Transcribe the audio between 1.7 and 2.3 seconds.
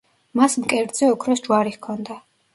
ჰქონდა.